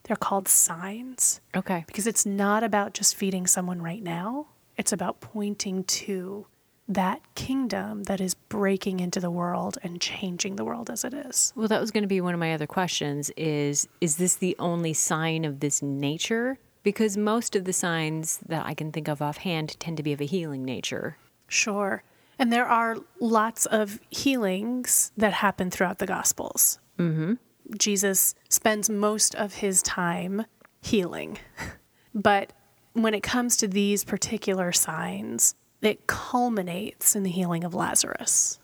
they're 0.05 0.17
called 0.17 0.49
signs 0.49 1.41
okay. 1.55 1.85
because 1.87 2.07
it's 2.07 2.25
not 2.25 2.65
about 2.65 2.95
just 2.95 3.15
feeding 3.15 3.47
someone 3.47 3.83
right 3.83 4.03
now. 4.03 4.47
It's 4.77 4.93
about 4.93 5.21
pointing 5.21 5.85
to 5.85 6.47
that 6.89 7.21
kingdom 7.35 8.05
that 8.05 8.21
is 8.21 8.35
breaking 8.35 9.01
into 9.01 9.21
the 9.21 9.31
world 9.31 9.77
and 9.83 10.01
changing 10.01 10.57
the 10.57 10.65
world 10.65 10.89
as 10.89 11.05
it 11.05 11.13
is. 11.13 11.53
Well, 11.57 11.69
that 11.69 11.81
was 11.81 11.91
going 11.91 12.03
to 12.03 12.09
be 12.09 12.21
one 12.21 12.35
of 12.35 12.41
my 12.41 12.55
other 12.55 12.67
questions 12.67 13.31
is 13.37 13.89
is 14.01 14.17
this 14.17 14.37
the 14.37 14.57
only 14.59 14.93
sign 14.93 15.45
of 15.45 15.61
this 15.61 15.83
nature? 15.83 16.59
Because 16.83 17.17
most 17.17 17.57
of 17.57 17.65
the 17.65 17.73
signs 17.73 18.39
that 18.47 18.65
I 18.65 18.75
can 18.75 18.93
think 18.93 19.09
of 19.09 19.21
offhand 19.21 19.79
tend 19.81 19.97
to 19.97 20.05
be 20.05 20.13
of 20.13 20.21
a 20.21 20.25
healing 20.25 20.65
nature. 20.65 21.19
Sure. 21.49 22.05
And 22.39 22.53
there 22.53 22.67
are 22.67 22.97
lots 23.21 23.67
of 23.67 23.99
healings 24.11 25.13
that 25.17 25.33
happen 25.33 25.71
throughout 25.71 25.99
the 25.99 26.07
Gospels. 26.07 26.79
Mm-hmm. 26.99 27.35
Jesus 27.79 28.35
spends 28.49 28.91
most 28.91 29.35
of 29.35 29.55
his 29.55 29.83
time 29.83 30.47
healing. 30.81 31.39
But 32.17 32.55
when 32.95 33.13
it 33.13 33.23
comes 33.23 33.59
to 33.59 33.69
these 33.69 34.03
particular 34.03 34.73
signs, 34.73 35.55
it 35.83 36.07
culminates 36.07 37.15
in 37.15 37.25
the 37.25 37.31
healing 37.31 37.63
of 37.63 37.75
Lazarus. 37.75 38.59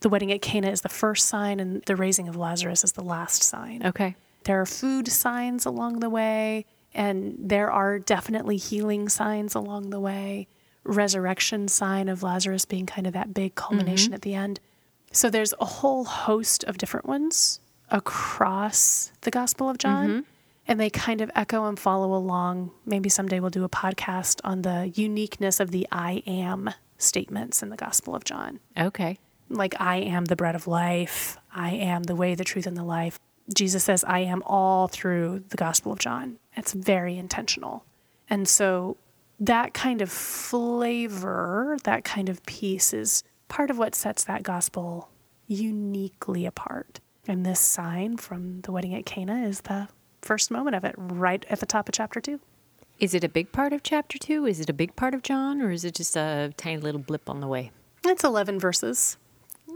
The 0.00 0.10
wedding 0.10 0.30
at 0.30 0.42
Cana 0.42 0.68
is 0.68 0.82
the 0.82 0.90
first 0.90 1.26
sign, 1.26 1.58
and 1.58 1.82
the 1.86 1.96
raising 1.96 2.28
of 2.28 2.36
Lazarus 2.36 2.84
is 2.84 2.92
the 2.92 3.02
last 3.02 3.42
sign. 3.42 3.84
Okay. 3.84 4.14
There 4.44 4.60
are 4.60 4.66
food 4.66 5.08
signs 5.08 5.64
along 5.64 6.00
the 6.00 6.10
way, 6.10 6.66
and 6.92 7.34
there 7.38 7.70
are 7.72 7.98
definitely 7.98 8.58
healing 8.58 9.08
signs 9.08 9.54
along 9.54 9.88
the 9.90 10.00
way. 10.00 10.48
Resurrection 10.84 11.68
sign 11.68 12.08
of 12.08 12.22
Lazarus 12.22 12.64
being 12.64 12.86
kind 12.86 13.06
of 13.06 13.12
that 13.12 13.34
big 13.34 13.54
culmination 13.54 14.08
mm-hmm. 14.08 14.14
at 14.14 14.22
the 14.22 14.34
end. 14.34 14.60
So 15.12 15.30
there's 15.30 15.54
a 15.60 15.64
whole 15.64 16.04
host 16.04 16.64
of 16.64 16.78
different 16.78 17.06
ones 17.06 17.60
across 17.90 19.12
the 19.22 19.30
Gospel 19.30 19.68
of 19.68 19.78
John. 19.78 20.08
Mm-hmm. 20.08 20.20
and 20.66 20.78
they 20.78 20.90
kind 20.90 21.22
of 21.22 21.30
echo 21.34 21.66
and 21.66 21.78
follow 21.78 22.14
along. 22.14 22.70
Maybe 22.84 23.08
someday 23.08 23.40
we'll 23.40 23.48
do 23.48 23.64
a 23.64 23.70
podcast 23.70 24.40
on 24.44 24.62
the 24.62 24.92
uniqueness 24.94 25.60
of 25.60 25.70
the 25.70 25.88
I 25.90 26.22
am 26.26 26.70
statements 26.98 27.62
in 27.62 27.70
the 27.70 27.76
Gospel 27.76 28.14
of 28.14 28.24
John. 28.24 28.60
Okay. 28.78 29.18
Like, 29.48 29.80
I 29.80 29.96
am 29.96 30.26
the 30.26 30.36
bread 30.36 30.54
of 30.54 30.66
life, 30.66 31.38
I 31.54 31.70
am 31.70 32.02
the 32.02 32.14
way, 32.14 32.34
the 32.34 32.44
truth, 32.44 32.66
and 32.66 32.76
the 32.76 32.84
life. 32.84 33.18
Jesus 33.54 33.84
says, 33.84 34.04
I 34.04 34.18
am 34.18 34.42
all 34.44 34.88
through 34.88 35.44
the 35.48 35.56
Gospel 35.56 35.90
of 35.90 35.98
John. 35.98 36.38
It's 36.54 36.74
very 36.74 37.16
intentional. 37.16 37.86
And 38.28 38.46
so 38.46 38.98
that 39.40 39.74
kind 39.74 40.02
of 40.02 40.10
flavor, 40.10 41.76
that 41.84 42.04
kind 42.04 42.28
of 42.28 42.44
piece 42.46 42.92
is 42.92 43.22
part 43.48 43.70
of 43.70 43.78
what 43.78 43.94
sets 43.94 44.24
that 44.24 44.42
gospel 44.42 45.10
uniquely 45.46 46.44
apart. 46.46 47.00
And 47.26 47.44
this 47.44 47.60
sign 47.60 48.16
from 48.16 48.60
the 48.62 48.72
wedding 48.72 48.94
at 48.94 49.06
Cana 49.06 49.42
is 49.46 49.62
the 49.62 49.88
first 50.22 50.50
moment 50.50 50.76
of 50.76 50.84
it, 50.84 50.94
right 50.98 51.44
at 51.48 51.60
the 51.60 51.66
top 51.66 51.88
of 51.88 51.94
chapter 51.94 52.20
two. 52.20 52.40
Is 52.98 53.14
it 53.14 53.22
a 53.22 53.28
big 53.28 53.52
part 53.52 53.72
of 53.72 53.82
chapter 53.82 54.18
two? 54.18 54.44
Is 54.46 54.60
it 54.60 54.68
a 54.68 54.72
big 54.72 54.96
part 54.96 55.14
of 55.14 55.22
John, 55.22 55.62
or 55.62 55.70
is 55.70 55.84
it 55.84 55.94
just 55.94 56.16
a 56.16 56.52
tiny 56.56 56.78
little 56.78 57.00
blip 57.00 57.30
on 57.30 57.40
the 57.40 57.46
way? 57.46 57.70
It's 58.04 58.24
11 58.24 58.58
verses. 58.58 59.16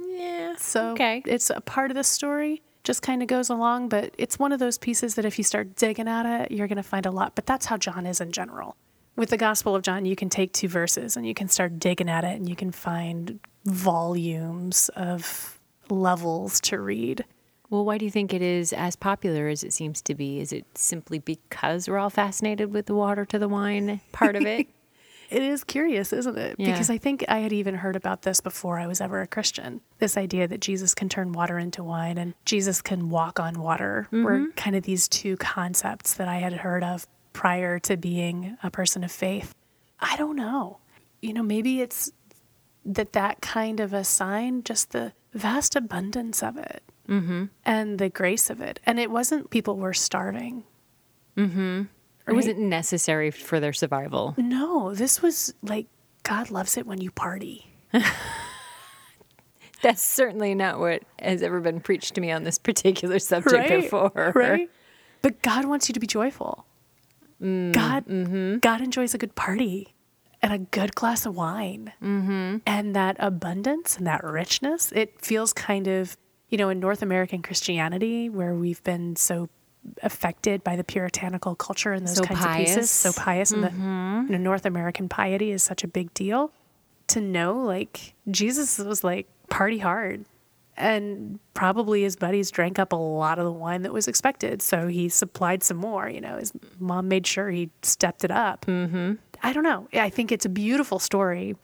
Yeah. 0.09 0.57
So 0.57 0.91
Okay. 0.93 1.23
it's 1.27 1.51
a 1.51 1.61
part 1.61 1.91
of 1.91 1.95
the 1.97 2.05
story, 2.05 2.63
just 2.85 3.03
kind 3.03 3.23
of 3.23 3.29
goes 3.29 3.49
along, 3.49 3.89
but 3.91 4.13
it's 4.19 4.39
one 4.39 4.51
of 4.53 4.59
those 4.59 4.77
pieces 4.79 5.15
that 5.15 5.25
if 5.25 5.39
you 5.39 5.45
start 5.45 5.77
digging 5.77 6.09
at 6.09 6.27
it, 6.27 6.51
you're 6.51 6.67
going 6.69 6.77
to 6.77 6.83
find 6.83 7.07
a 7.07 7.11
lot. 7.13 7.35
But 7.37 7.47
that's 7.47 7.67
how 7.67 7.77
John 7.77 8.07
is 8.07 8.21
in 8.21 8.33
general. 8.33 8.77
With 9.17 9.31
the 9.31 9.37
Gospel 9.37 9.75
of 9.75 9.83
John, 9.83 10.05
you 10.05 10.17
can 10.17 10.31
take 10.31 10.53
two 10.53 10.69
verses 10.69 11.17
and 11.17 11.27
you 11.27 11.35
can 11.35 11.49
start 11.49 11.79
digging 11.79 12.09
at 12.09 12.25
it 12.25 12.37
and 12.37 12.49
you 12.49 12.57
can 12.57 12.73
find 12.73 13.39
volumes 13.65 14.89
of 14.97 15.59
levels 15.91 16.61
to 16.63 16.81
read. 16.81 17.25
Well, 17.69 17.85
why 17.85 17.99
do 17.99 18.05
you 18.05 18.11
think 18.11 18.35
it 18.35 18.43
is 18.43 18.73
as 18.73 18.97
popular 18.97 19.49
as 19.49 19.65
it 19.65 19.73
seems 19.73 20.03
to 20.03 20.15
be? 20.15 20.41
Is 20.41 20.53
it 20.53 20.67
simply 20.77 21.19
because 21.19 21.89
we're 21.89 21.99
all 21.99 22.11
fascinated 22.11 22.73
with 22.73 22.87
the 22.87 22.95
water 22.95 23.25
to 23.27 23.39
the 23.39 23.49
wine 23.49 24.01
part 24.13 24.37
of 24.37 24.47
it? 24.47 24.67
It 25.33 25.43
is 25.43 25.65
curious, 25.65 26.13
isn't 26.13 26.37
it? 26.37 26.57
Yeah. 26.59 26.73
Because 26.73 26.91
I 26.91 26.99
think 26.99 27.25
I 27.27 27.39
had 27.39 27.55
even 27.55 27.75
heard 27.75 27.97
about 27.97 28.21
this 28.21 28.43
before 28.43 28.79
I 28.79 28.87
was 28.87 29.01
ever 29.01 29.23
a 29.23 29.27
Christian. 29.27 29.81
This 29.99 30.19
idea 30.19 30.47
that 30.47 30.61
Jesus 30.61 30.95
can 30.95 31.09
turn 31.09 31.33
water 31.33 31.59
into 31.59 31.83
wine 31.83 32.19
and 32.19 32.35
Jesus 32.45 32.83
can 32.83 33.09
walk 33.09 33.41
on 33.41 33.59
water 33.59 34.09
were 34.13 34.41
mm-hmm. 34.41 34.51
kind 34.57 34.77
of 34.77 34.83
these 34.83 35.09
two 35.09 35.39
concepts 35.39 36.13
that 36.15 36.29
I 36.29 36.37
had 36.37 36.53
heard 36.53 36.85
of 36.85 37.07
prior 37.33 37.79
to 37.81 37.97
being 37.97 38.57
a 38.63 38.71
person 38.71 39.05
of 39.05 39.13
faith. 39.13 39.55
I 40.01 40.17
don't 40.17 40.37
know. 40.37 40.79
You 41.21 41.33
know, 41.33 41.43
maybe 41.43 41.81
it's 41.81 42.13
that 42.85 43.13
that 43.13 43.41
kind 43.41 43.81
of 43.81 43.93
a 43.93 44.05
sign, 44.05 44.63
just 44.65 44.91
the 44.91 45.13
vast 45.33 45.77
abundance 45.77 46.43
of 46.43 46.57
it 46.57 46.83
mm-hmm. 47.09 47.45
and 47.65 47.99
the 47.99 48.09
grace 48.09 48.51
of 48.51 48.61
it. 48.61 48.81
And 48.85 48.99
it 48.99 49.11
wasn't 49.11 49.51
people 49.51 49.77
were 49.77 49.95
starving. 49.95 50.65
Mm-hmm. 51.37 51.83
It 52.29 52.33
wasn't 52.35 52.61
necessary 52.61 53.31
for 53.31 53.59
their 53.59 53.73
survival. 53.73 54.35
No, 54.37 54.95
this 54.95 55.21
was 55.23 55.55
like 55.63 55.87
God 56.23 56.51
loves 56.51 56.77
it 56.77 56.87
when 56.87 57.01
you 57.01 57.11
party. 57.11 57.67
That's 59.83 60.03
certainly 60.03 60.55
not 60.55 60.79
what 60.79 61.03
has 61.19 61.43
ever 61.43 61.61
been 61.61 61.81
preached 61.81 62.15
to 62.15 62.21
me 62.21 62.31
on 62.31 62.45
this 62.45 62.59
particular 62.59 63.19
subject 63.19 63.69
before. 63.69 64.33
Right? 64.35 64.71
But 65.21 65.43
God 65.43 65.65
wants 65.65 65.89
you 65.89 65.95
to 65.95 66.01
be 66.01 66.07
joyful. 66.07 66.65
Mm, 67.43 67.73
God, 67.73 68.07
mm-hmm. 68.07 68.59
God 68.59 68.81
enjoys 68.81 69.15
a 69.15 69.19
good 69.19 69.35
party 69.35 69.95
and 70.41 70.53
a 70.53 70.59
good 70.59 70.95
glass 70.95 71.27
of 71.27 71.37
wine. 71.37 71.93
Mm-hmm. 72.03 72.59
And 72.67 72.97
that 72.97 73.17
abundance 73.19 73.97
and 73.97 74.07
that 74.07 74.23
richness, 74.25 74.93
it 74.93 75.21
feels 75.21 75.53
kind 75.53 75.89
of, 75.89 76.17
you 76.49 76.59
know, 76.59 76.69
in 76.69 76.81
North 76.81 77.03
American 77.03 77.43
Christianity, 77.43 78.29
where 78.29 78.55
we've 78.55 78.83
been 78.85 79.17
so 79.17 79.49
affected 80.03 80.63
by 80.63 80.77
the 80.77 80.85
puritanical 80.85 81.55
culture 81.57 81.93
and 81.93 82.07
those 82.07 82.17
So 82.17 82.25
kinds 82.25 82.45
of 82.45 82.57
pieces, 82.57 82.91
so 82.91 83.13
pious, 83.13 83.51
and 83.51 83.65
the 83.65 83.69
mm-hmm. 83.69 84.27
you 84.27 84.33
know, 84.33 84.39
North 84.39 84.65
American 84.65 85.09
piety 85.09 85.51
is 85.51 85.63
such 85.63 85.83
a 85.83 85.89
big 85.89 86.15
deal. 86.15 86.53
To 87.09 87.21
know, 87.21 87.59
like, 87.59 88.15
Jesus 88.31 88.79
was 88.79 89.03
like 89.03 89.27
party 89.51 89.79
hard 89.79 90.25
and 90.77 91.39
probably 91.55 92.03
his 92.03 92.17
buddies 92.17 92.51
drank 92.51 92.79
up 92.79 92.93
a 92.93 92.97
lot 92.97 93.39
of 93.39 93.45
the 93.45 93.53
wine 93.53 93.83
that 93.83 93.93
was 93.93 94.09
expected. 94.09 94.63
So 94.63 94.89
he 94.89 95.09
supplied 95.09 95.63
some 95.63 95.77
more. 95.77 96.09
You 96.09 96.21
know, 96.21 96.37
his 96.39 96.53
mom 96.79 97.09
made 97.09 97.27
sure 97.27 97.51
he 97.51 97.71
stepped 97.83 98.25
it 98.25 98.31
up. 98.31 98.67
Mm-hmm. 98.67 99.15
I 99.43 99.53
don't 99.53 99.65
know. 99.65 99.89
I 99.93 100.11
think 100.11 100.33
it's 100.33 100.45
a 100.45 100.49
beautiful 100.51 100.99
story. 100.99 101.57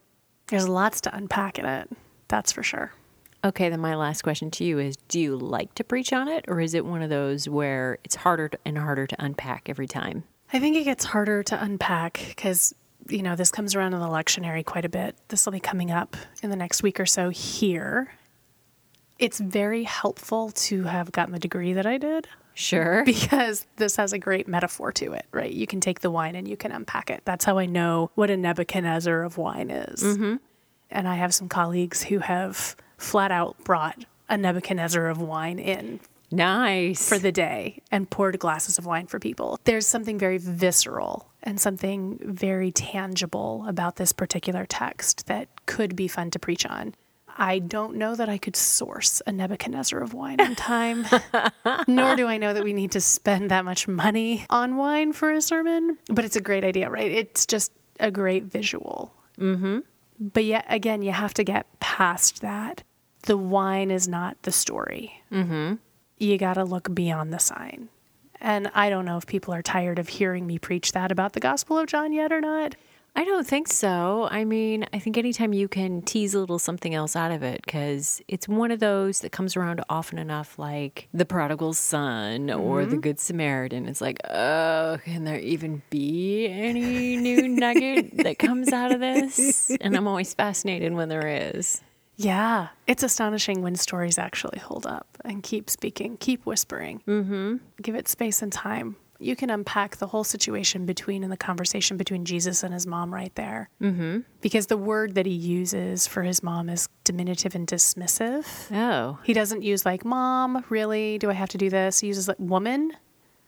There's 0.48 0.68
lots 0.68 1.00
to 1.02 1.14
unpack 1.14 1.58
in 1.58 1.64
it. 1.64 1.90
That's 2.28 2.52
for 2.52 2.62
sure. 2.62 2.92
Okay, 3.44 3.68
then 3.68 3.80
my 3.80 3.94
last 3.94 4.22
question 4.22 4.50
to 4.52 4.64
you 4.64 4.78
is 4.78 4.96
Do 5.08 5.20
you 5.20 5.36
like 5.36 5.74
to 5.74 5.84
preach 5.84 6.12
on 6.12 6.28
it, 6.28 6.44
or 6.48 6.60
is 6.60 6.74
it 6.74 6.84
one 6.84 7.02
of 7.02 7.10
those 7.10 7.48
where 7.48 7.98
it's 8.02 8.16
harder 8.16 8.50
and 8.64 8.76
harder 8.76 9.06
to 9.06 9.16
unpack 9.24 9.68
every 9.68 9.86
time? 9.86 10.24
I 10.52 10.58
think 10.58 10.76
it 10.76 10.84
gets 10.84 11.04
harder 11.04 11.42
to 11.44 11.62
unpack 11.62 12.20
because, 12.28 12.74
you 13.08 13.22
know, 13.22 13.36
this 13.36 13.50
comes 13.50 13.74
around 13.74 13.94
in 13.94 14.00
the 14.00 14.06
lectionary 14.06 14.64
quite 14.64 14.84
a 14.84 14.88
bit. 14.88 15.14
This 15.28 15.46
will 15.46 15.52
be 15.52 15.60
coming 15.60 15.90
up 15.90 16.16
in 16.42 16.50
the 16.50 16.56
next 16.56 16.82
week 16.82 16.98
or 16.98 17.06
so 17.06 17.28
here. 17.28 18.12
It's 19.18 19.40
very 19.40 19.84
helpful 19.84 20.50
to 20.52 20.84
have 20.84 21.12
gotten 21.12 21.32
the 21.32 21.38
degree 21.38 21.72
that 21.72 21.86
I 21.86 21.98
did. 21.98 22.28
Sure. 22.54 23.04
because 23.04 23.66
this 23.76 23.96
has 23.96 24.12
a 24.12 24.18
great 24.18 24.48
metaphor 24.48 24.90
to 24.92 25.12
it, 25.12 25.26
right? 25.32 25.52
You 25.52 25.66
can 25.66 25.80
take 25.80 26.00
the 26.00 26.10
wine 26.10 26.34
and 26.34 26.48
you 26.48 26.56
can 26.56 26.72
unpack 26.72 27.08
it. 27.08 27.22
That's 27.24 27.44
how 27.44 27.58
I 27.58 27.66
know 27.66 28.10
what 28.16 28.30
a 28.30 28.36
Nebuchadnezzar 28.36 29.22
of 29.22 29.38
wine 29.38 29.70
is. 29.70 30.02
Mm-hmm. 30.02 30.36
And 30.90 31.08
I 31.08 31.14
have 31.16 31.32
some 31.32 31.48
colleagues 31.48 32.02
who 32.02 32.18
have 32.18 32.74
flat 32.96 33.30
out 33.30 33.56
brought 33.62 34.04
a 34.28 34.36
Nebuchadnezzar 34.36 35.06
of 35.06 35.20
wine 35.20 35.58
in 35.58 36.00
Nice. 36.30 37.08
for 37.08 37.18
the 37.18 37.32
day 37.32 37.80
and 37.90 38.10
poured 38.10 38.38
glasses 38.38 38.76
of 38.76 38.86
wine 38.86 39.06
for 39.06 39.18
people. 39.18 39.58
There's 39.64 39.86
something 39.86 40.18
very 40.18 40.38
visceral 40.38 41.30
and 41.42 41.60
something 41.60 42.18
very 42.22 42.70
tangible 42.72 43.64
about 43.68 43.96
this 43.96 44.12
particular 44.12 44.66
text 44.66 45.26
that 45.28 45.48
could 45.66 45.94
be 45.94 46.08
fun 46.08 46.30
to 46.32 46.38
preach 46.38 46.66
on. 46.66 46.94
I 47.38 47.60
don't 47.60 47.96
know 47.96 48.14
that 48.16 48.28
I 48.28 48.36
could 48.36 48.56
source 48.56 49.22
a 49.26 49.32
Nebuchadnezzar 49.32 50.00
of 50.00 50.12
wine 50.12 50.40
in 50.40 50.56
time, 50.56 51.06
nor 51.86 52.16
do 52.16 52.26
I 52.26 52.36
know 52.36 52.52
that 52.52 52.64
we 52.64 52.72
need 52.72 52.90
to 52.92 53.00
spend 53.00 53.50
that 53.50 53.64
much 53.64 53.86
money 53.86 54.44
on 54.50 54.76
wine 54.76 55.12
for 55.12 55.30
a 55.30 55.40
sermon, 55.40 55.98
but 56.08 56.24
it's 56.24 56.36
a 56.36 56.40
great 56.40 56.64
idea, 56.64 56.90
right? 56.90 57.10
It's 57.10 57.46
just 57.46 57.72
a 58.00 58.10
great 58.10 58.44
visual. 58.44 59.14
Mm-hmm. 59.38 59.78
But 60.18 60.44
yet 60.44 60.66
again, 60.68 61.02
you 61.02 61.12
have 61.12 61.32
to 61.34 61.44
get 61.44 61.66
past 61.80 62.40
that. 62.40 62.82
The 63.22 63.36
wine 63.36 63.90
is 63.90 64.08
not 64.08 64.42
the 64.42 64.52
story 64.52 65.22
you 66.18 66.38
got 66.38 66.54
to 66.54 66.64
look 66.64 66.92
beyond 66.94 67.32
the 67.32 67.38
sign. 67.38 67.88
And 68.40 68.70
I 68.74 68.90
don't 68.90 69.04
know 69.04 69.16
if 69.16 69.26
people 69.26 69.52
are 69.52 69.62
tired 69.62 69.98
of 69.98 70.08
hearing 70.08 70.46
me 70.46 70.58
preach 70.58 70.92
that 70.92 71.10
about 71.10 71.32
the 71.32 71.40
Gospel 71.40 71.78
of 71.78 71.86
John 71.86 72.12
yet 72.12 72.32
or 72.32 72.40
not. 72.40 72.76
I 73.18 73.24
don't 73.24 73.44
think 73.44 73.66
so. 73.66 74.28
I 74.30 74.44
mean, 74.44 74.86
I 74.92 75.00
think 75.00 75.18
anytime 75.18 75.52
you 75.52 75.66
can 75.66 76.02
tease 76.02 76.34
a 76.34 76.38
little 76.38 76.60
something 76.60 76.94
else 76.94 77.16
out 77.16 77.32
of 77.32 77.42
it, 77.42 77.62
because 77.66 78.22
it's 78.28 78.46
one 78.46 78.70
of 78.70 78.78
those 78.78 79.22
that 79.22 79.32
comes 79.32 79.56
around 79.56 79.82
often 79.90 80.20
enough, 80.20 80.56
like 80.56 81.08
the 81.12 81.24
prodigal 81.24 81.72
son 81.72 82.48
or 82.48 82.86
the 82.86 82.96
good 82.96 83.18
Samaritan. 83.18 83.88
It's 83.88 84.00
like, 84.00 84.20
oh, 84.30 85.00
can 85.04 85.24
there 85.24 85.40
even 85.40 85.82
be 85.90 86.46
any 86.46 87.16
new 87.16 87.48
nugget 87.48 88.18
that 88.18 88.38
comes 88.38 88.72
out 88.72 88.92
of 88.92 89.00
this? 89.00 89.72
And 89.80 89.96
I'm 89.96 90.06
always 90.06 90.32
fascinated 90.32 90.92
when 90.92 91.08
there 91.08 91.26
is. 91.26 91.82
Yeah, 92.14 92.68
it's 92.86 93.02
astonishing 93.02 93.62
when 93.62 93.74
stories 93.74 94.16
actually 94.16 94.60
hold 94.60 94.86
up 94.86 95.08
and 95.24 95.42
keep 95.42 95.68
speaking, 95.68 96.18
keep 96.18 96.46
whispering. 96.46 97.02
Mm-hmm. 97.08 97.56
Give 97.82 97.96
it 97.96 98.06
space 98.06 98.42
and 98.42 98.52
time. 98.52 98.94
You 99.20 99.34
can 99.34 99.50
unpack 99.50 99.96
the 99.96 100.06
whole 100.06 100.22
situation 100.22 100.86
between 100.86 101.24
and 101.24 101.32
the 101.32 101.36
conversation 101.36 101.96
between 101.96 102.24
Jesus 102.24 102.62
and 102.62 102.72
his 102.72 102.86
mom 102.86 103.12
right 103.12 103.34
there. 103.34 103.68
Mm-hmm. 103.82 104.20
Because 104.40 104.68
the 104.68 104.76
word 104.76 105.16
that 105.16 105.26
he 105.26 105.32
uses 105.32 106.06
for 106.06 106.22
his 106.22 106.42
mom 106.42 106.68
is 106.68 106.88
diminutive 107.04 107.54
and 107.54 107.66
dismissive. 107.66 108.46
Oh, 108.72 109.18
He 109.24 109.32
doesn't 109.32 109.62
use 109.62 109.84
like, 109.84 110.04
Mom, 110.04 110.64
really? 110.68 111.18
Do 111.18 111.30
I 111.30 111.34
have 111.34 111.48
to 111.50 111.58
do 111.58 111.68
this? 111.68 111.98
He 112.00 112.06
uses 112.06 112.28
like, 112.28 112.38
Woman, 112.38 112.92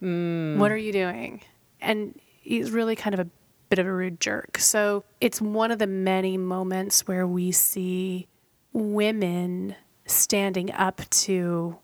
what 0.01 0.73
are 0.73 0.77
you 0.77 0.93
doing? 0.93 1.43
And 1.81 2.19
he's 2.41 2.71
really 2.71 2.97
kind 2.97 3.15
of 3.15 3.21
a 3.21 3.29
bit 3.69 3.79
of 3.79 3.87
a 3.87 3.93
rude 3.93 4.21
jerk. 4.21 4.59
So 4.59 5.05
it's 5.21 5.41
one 5.41 5.71
of 5.71 5.79
the 5.79 5.87
many 5.87 6.37
moments 6.37 7.07
where 7.07 7.27
we 7.27 7.53
see 7.53 8.27
women 8.73 9.77
standing 10.07 10.73
up 10.73 11.09
to 11.11 11.79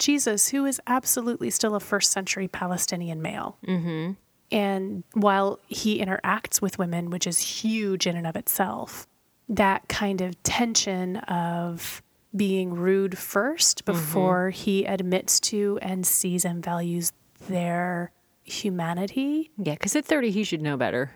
Jesus, 0.00 0.48
who 0.48 0.66
is 0.66 0.80
absolutely 0.86 1.50
still 1.50 1.74
a 1.74 1.80
first 1.80 2.10
century 2.10 2.48
Palestinian 2.48 3.22
male. 3.22 3.56
Mm-hmm. 3.66 4.12
And 4.52 5.04
while 5.14 5.60
he 5.68 6.00
interacts 6.00 6.60
with 6.60 6.78
women, 6.78 7.10
which 7.10 7.26
is 7.26 7.38
huge 7.38 8.06
in 8.06 8.16
and 8.16 8.26
of 8.26 8.34
itself, 8.34 9.06
that 9.48 9.88
kind 9.88 10.20
of 10.20 10.40
tension 10.42 11.16
of 11.18 12.02
being 12.34 12.74
rude 12.74 13.18
first 13.18 13.84
before 13.84 14.50
he 14.50 14.84
admits 14.84 15.40
to 15.40 15.78
and 15.82 16.06
sees 16.06 16.44
and 16.44 16.64
values 16.64 17.12
their 17.48 18.12
humanity. 18.44 19.50
yeah, 19.56 19.74
because 19.74 19.94
at 19.96 20.04
30, 20.04 20.30
he 20.30 20.44
should 20.44 20.62
know 20.62 20.76
better. 20.76 21.10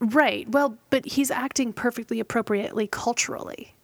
Right. 0.00 0.48
Well, 0.48 0.76
but 0.90 1.04
he's 1.06 1.30
acting 1.30 1.72
perfectly 1.72 2.20
appropriately 2.20 2.86
culturally, 2.86 3.74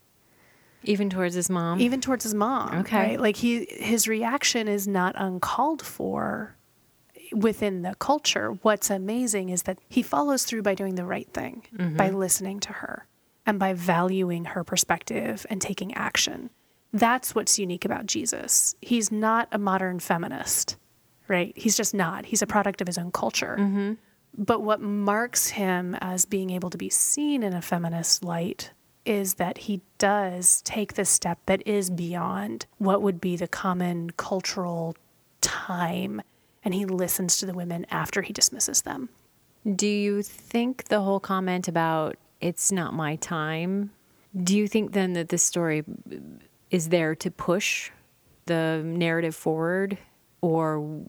Even 0.85 1.11
towards 1.11 1.35
his 1.35 1.51
mom. 1.51 1.81
even 1.81 2.01
towards 2.01 2.25
his 2.25 2.35
mom. 2.35 2.79
Okay. 2.81 2.97
Right? 2.97 3.21
Like 3.21 3.37
he 3.37 3.67
his 3.69 4.09
reaction 4.09 4.69
is 4.69 4.89
not 4.89 5.15
uncalled 5.17 5.83
for. 5.83 6.57
within 7.33 7.83
the 7.83 7.95
culture, 7.97 8.59
what's 8.63 8.91
amazing 8.91 9.51
is 9.51 9.63
that 9.63 9.79
he 9.89 10.03
follows 10.03 10.45
through 10.45 10.63
by 10.63 10.75
doing 10.75 10.97
the 10.97 11.05
right 11.05 11.33
thing, 11.33 11.63
mm-hmm. 11.77 11.97
by 11.97 12.11
listening 12.11 12.61
to 12.61 12.73
her 12.73 13.07
and 13.47 13.59
by 13.59 13.73
valuing 13.73 14.45
her 14.47 14.65
perspective 14.65 15.47
and 15.49 15.61
taking 15.61 15.95
action. 15.95 16.51
That's 16.93 17.35
what's 17.35 17.59
unique 17.59 17.85
about 17.85 18.07
Jesus. 18.07 18.75
He's 18.81 19.13
not 19.13 19.49
a 19.53 19.59
modern 19.59 20.01
feminist, 20.01 20.77
right? 21.29 21.53
He's 21.57 21.77
just 21.77 21.95
not. 21.95 22.27
He's 22.27 22.43
a 22.43 22.47
product 22.47 22.81
of 22.81 22.89
his 22.89 22.99
own 22.99 23.13
culture. 23.13 23.57
Mm-hmm. 23.59 23.93
But 24.37 24.63
what 24.63 24.81
marks 24.81 25.51
him 25.51 25.97
as 26.01 26.25
being 26.25 26.51
able 26.51 26.71
to 26.71 26.79
be 26.79 26.91
seen 26.91 27.43
in 27.43 27.53
a 27.53 27.63
feminist 27.63 28.25
light 28.25 28.71
is 29.05 29.35
that 29.35 29.59
he 29.59 29.81
does 29.99 30.63
take 30.63 30.95
the 30.95 31.05
step 31.05 31.39
that 31.47 31.67
is 31.67 31.91
beyond 31.91 32.67
what 32.79 33.03
would 33.03 33.21
be 33.21 33.37
the 33.37 33.49
common 33.49 34.11
cultural 34.11 34.95
time 35.41 36.21
and 36.63 36.75
he 36.75 36.85
listens 36.85 37.39
to 37.39 37.47
the 37.47 37.55
women 37.55 37.87
after 37.91 38.23
he 38.23 38.33
dismisses 38.33 38.83
them. 38.83 39.09
Do 39.77 39.87
you 39.87 40.23
think 40.23 40.85
the 40.85 41.01
whole 41.01 41.21
comment 41.21 41.69
about 41.69 42.17
it's 42.41 42.73
not 42.73 42.95
my 42.95 43.17
time, 43.17 43.91
do 44.43 44.57
you 44.57 44.69
think 44.69 44.93
then 44.93 45.13
that 45.15 45.29
this 45.29 45.43
story 45.43 45.85
is 46.71 46.89
there 46.89 47.15
to 47.17 47.31
push 47.31 47.91
the 48.47 48.83
narrative 48.85 49.35
forward 49.35 49.99
or 50.41 51.03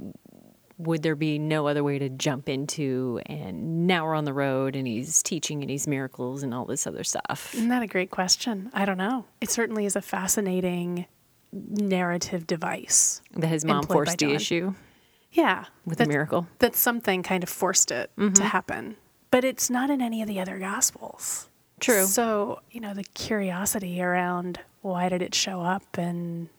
would 0.81 1.03
there 1.03 1.15
be 1.15 1.37
no 1.37 1.67
other 1.67 1.83
way 1.83 1.99
to 1.99 2.09
jump 2.09 2.49
into 2.49 3.19
and 3.27 3.85
now 3.87 4.05
we're 4.05 4.15
on 4.15 4.25
the 4.25 4.33
road 4.33 4.75
and 4.75 4.87
he's 4.87 5.21
teaching 5.21 5.61
and 5.61 5.69
he's 5.69 5.87
miracles 5.87 6.43
and 6.43 6.53
all 6.53 6.65
this 6.65 6.87
other 6.87 7.03
stuff 7.03 7.53
Isn't 7.53 7.69
that 7.69 7.83
a 7.83 7.87
great 7.87 8.09
question? 8.11 8.69
I 8.73 8.85
don't 8.85 8.97
know. 8.97 9.25
It 9.39 9.49
certainly 9.49 9.85
is 9.85 9.95
a 9.95 10.01
fascinating 10.01 11.05
narrative 11.51 12.47
device. 12.47 13.21
that 13.35 13.47
his 13.47 13.65
mom 13.65 13.83
forced 13.83 14.17
the 14.17 14.31
issue 14.33 14.73
Yeah. 15.31 15.65
with 15.85 15.99
that, 15.99 16.07
a 16.07 16.09
miracle 16.09 16.47
That 16.59 16.75
something 16.75 17.23
kind 17.23 17.43
of 17.43 17.49
forced 17.49 17.91
it 17.91 18.09
to 18.17 18.23
mm-hmm. 18.23 18.43
happen. 18.43 18.95
But 19.29 19.43
it's 19.43 19.69
not 19.69 19.89
in 19.89 20.01
any 20.01 20.21
of 20.21 20.27
the 20.27 20.39
other 20.39 20.57
gospels. 20.59 21.47
True. 21.79 22.05
So, 22.05 22.61
you 22.71 22.79
know, 22.79 22.93
the 22.93 23.03
curiosity 23.03 24.01
around 24.01 24.59
why 24.81 25.09
did 25.09 25.21
it 25.21 25.35
show 25.35 25.61
up 25.61 25.97
and 25.97 26.49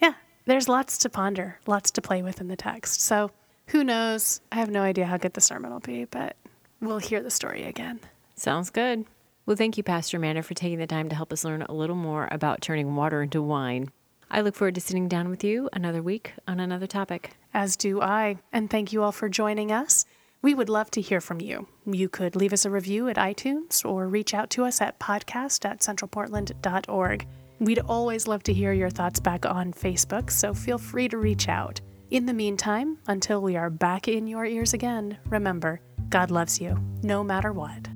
yeah, 0.00 0.14
there's 0.46 0.68
lots 0.68 0.98
to 0.98 1.08
ponder, 1.08 1.58
lots 1.66 1.90
to 1.92 2.00
play 2.02 2.22
with 2.22 2.40
in 2.40 2.48
the 2.48 2.56
text. 2.56 3.00
So, 3.00 3.30
who 3.72 3.82
knows? 3.82 4.42
I 4.52 4.56
have 4.56 4.70
no 4.70 4.82
idea 4.82 5.06
how 5.06 5.16
good 5.16 5.32
the 5.32 5.40
sermon 5.40 5.72
will 5.72 5.80
be, 5.80 6.04
but 6.04 6.36
we'll 6.82 6.98
hear 6.98 7.22
the 7.22 7.30
story 7.30 7.64
again. 7.64 8.00
Sounds 8.34 8.68
good. 8.68 9.06
Well, 9.46 9.56
thank 9.56 9.78
you, 9.78 9.82
Pastor 9.82 10.18
Amanda, 10.18 10.42
for 10.42 10.52
taking 10.52 10.78
the 10.78 10.86
time 10.86 11.08
to 11.08 11.16
help 11.16 11.32
us 11.32 11.42
learn 11.42 11.62
a 11.62 11.72
little 11.72 11.96
more 11.96 12.28
about 12.30 12.60
turning 12.60 12.94
water 12.94 13.22
into 13.22 13.40
wine. 13.40 13.90
I 14.30 14.42
look 14.42 14.54
forward 14.54 14.74
to 14.74 14.80
sitting 14.82 15.08
down 15.08 15.30
with 15.30 15.42
you 15.42 15.70
another 15.72 16.02
week 16.02 16.34
on 16.46 16.60
another 16.60 16.86
topic. 16.86 17.34
As 17.54 17.76
do 17.76 18.02
I. 18.02 18.36
And 18.52 18.68
thank 18.68 18.92
you 18.92 19.02
all 19.02 19.10
for 19.10 19.30
joining 19.30 19.72
us. 19.72 20.04
We 20.42 20.54
would 20.54 20.68
love 20.68 20.90
to 20.90 21.00
hear 21.00 21.22
from 21.22 21.40
you. 21.40 21.66
You 21.86 22.10
could 22.10 22.36
leave 22.36 22.52
us 22.52 22.66
a 22.66 22.70
review 22.70 23.08
at 23.08 23.16
iTunes 23.16 23.84
or 23.86 24.06
reach 24.06 24.34
out 24.34 24.50
to 24.50 24.64
us 24.64 24.82
at 24.82 25.00
podcast 25.00 25.64
at 25.64 25.80
centralportland.org. 25.80 27.26
We'd 27.58 27.78
always 27.78 28.26
love 28.26 28.42
to 28.42 28.52
hear 28.52 28.74
your 28.74 28.90
thoughts 28.90 29.18
back 29.18 29.46
on 29.46 29.72
Facebook, 29.72 30.30
so 30.30 30.52
feel 30.52 30.78
free 30.78 31.08
to 31.08 31.16
reach 31.16 31.48
out. 31.48 31.80
In 32.12 32.26
the 32.26 32.34
meantime, 32.34 32.98
until 33.06 33.40
we 33.40 33.56
are 33.56 33.70
back 33.70 34.06
in 34.06 34.26
your 34.26 34.44
ears 34.44 34.74
again, 34.74 35.16
remember, 35.30 35.80
God 36.10 36.30
loves 36.30 36.60
you, 36.60 36.78
no 37.02 37.24
matter 37.24 37.54
what. 37.54 37.88